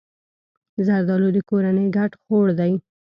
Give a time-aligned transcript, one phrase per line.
[0.85, 2.73] زردالو د کورنۍ ګډ خوړ دی.